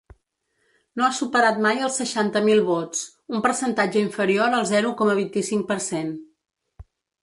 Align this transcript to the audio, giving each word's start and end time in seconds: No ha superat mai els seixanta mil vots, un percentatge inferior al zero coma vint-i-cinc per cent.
No 1.01 1.05
ha 1.07 1.11
superat 1.17 1.59
mai 1.65 1.83
els 1.89 1.99
seixanta 2.01 2.43
mil 2.49 2.65
vots, 2.71 3.05
un 3.37 3.47
percentatge 3.49 4.05
inferior 4.09 4.61
al 4.61 4.69
zero 4.75 4.99
coma 5.03 5.21
vint-i-cinc 5.25 5.73
per 5.75 5.83
cent. 5.95 6.15